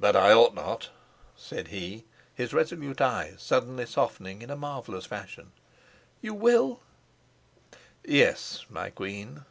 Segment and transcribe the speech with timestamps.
[0.00, 0.88] "But I ought not,"
[1.36, 5.52] said he, his resolute eyes suddenly softening in a marvelous fashion.
[6.22, 6.80] "You will?"
[8.02, 9.44] "Yes, my queen."